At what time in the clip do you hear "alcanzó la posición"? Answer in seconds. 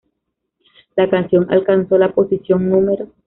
1.51-2.71